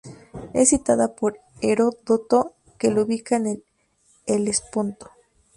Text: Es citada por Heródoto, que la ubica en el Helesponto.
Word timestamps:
Es 0.55 0.69
citada 0.69 1.13
por 1.13 1.39
Heródoto, 1.61 2.55
que 2.79 2.89
la 2.89 3.03
ubica 3.03 3.35
en 3.35 3.45
el 3.45 3.63
Helesponto. 4.25 5.11